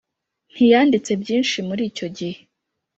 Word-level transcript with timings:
Ntiyanditse 0.53 1.11
byinshi 1.21 1.57
muri 1.67 1.81
icyo 1.89 2.07
gihe 2.17 2.39